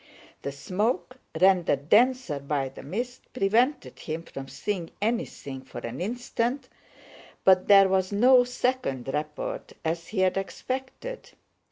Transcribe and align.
The 0.41 0.51
smoke, 0.51 1.17
rendered 1.39 1.87
denser 1.89 2.39
by 2.39 2.69
the 2.69 2.81
mist, 2.81 3.21
prevented 3.33 3.99
him 3.99 4.23
from 4.23 4.47
seeing 4.47 4.89
anything 4.99 5.61
for 5.61 5.77
an 5.81 6.01
instant, 6.01 6.69
but 7.43 7.67
there 7.67 7.87
was 7.87 8.11
no 8.11 8.43
second 8.43 9.09
report 9.13 9.73
as 9.85 10.07
he 10.07 10.21
had 10.21 10.37
expected. 10.37 11.29